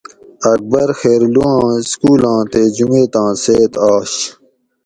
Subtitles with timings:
[0.51, 4.13] اکبر خیرلو آں سکولاں تے جمیتاں سیت آش